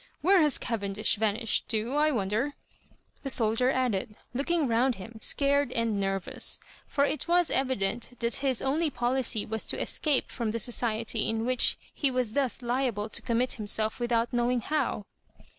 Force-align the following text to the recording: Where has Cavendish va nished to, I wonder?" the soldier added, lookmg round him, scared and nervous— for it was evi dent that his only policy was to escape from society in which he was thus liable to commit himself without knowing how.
Where 0.21 0.41
has 0.41 0.57
Cavendish 0.57 1.17
va 1.17 1.25
nished 1.37 1.67
to, 1.67 1.93
I 1.95 2.09
wonder?" 2.09 2.55
the 3.23 3.29
soldier 3.29 3.69
added, 3.69 4.15
lookmg 4.35 4.67
round 4.67 4.95
him, 4.95 5.19
scared 5.21 5.71
and 5.73 5.99
nervous— 5.99 6.59
for 6.87 7.05
it 7.05 7.27
was 7.27 7.51
evi 7.51 7.77
dent 7.77 8.09
that 8.19 8.35
his 8.37 8.63
only 8.63 8.89
policy 8.89 9.45
was 9.45 9.63
to 9.67 9.79
escape 9.79 10.31
from 10.31 10.51
society 10.57 11.29
in 11.29 11.45
which 11.45 11.77
he 11.93 12.09
was 12.09 12.33
thus 12.33 12.63
liable 12.63 13.09
to 13.09 13.21
commit 13.21 13.53
himself 13.61 13.99
without 13.99 14.33
knowing 14.33 14.61
how. 14.61 15.05